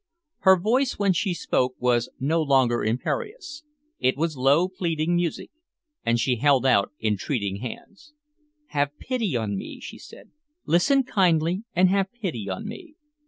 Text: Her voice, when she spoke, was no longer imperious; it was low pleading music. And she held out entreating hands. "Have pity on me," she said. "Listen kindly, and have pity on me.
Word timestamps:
Her 0.39 0.59
voice, 0.59 0.97
when 0.97 1.13
she 1.13 1.35
spoke, 1.35 1.75
was 1.77 2.09
no 2.19 2.41
longer 2.41 2.83
imperious; 2.83 3.61
it 3.99 4.17
was 4.17 4.35
low 4.35 4.67
pleading 4.67 5.15
music. 5.15 5.51
And 6.03 6.19
she 6.19 6.37
held 6.37 6.65
out 6.65 6.91
entreating 7.03 7.57
hands. 7.57 8.13
"Have 8.69 8.97
pity 8.97 9.37
on 9.37 9.55
me," 9.55 9.79
she 9.79 9.99
said. 9.99 10.31
"Listen 10.65 11.03
kindly, 11.03 11.65
and 11.75 11.87
have 11.89 12.11
pity 12.19 12.49
on 12.49 12.67
me. 12.67 12.95